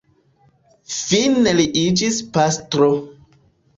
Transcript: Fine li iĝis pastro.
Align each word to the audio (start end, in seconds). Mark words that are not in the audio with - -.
Fine 0.93 1.53
li 1.59 1.67
iĝis 1.85 2.19
pastro. 2.39 2.89